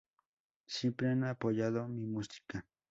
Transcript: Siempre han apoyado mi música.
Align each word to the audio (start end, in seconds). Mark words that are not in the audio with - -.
Siempre 0.65 1.11
han 1.11 1.23
apoyado 1.25 1.87
mi 1.87 2.07
música. 2.07 2.65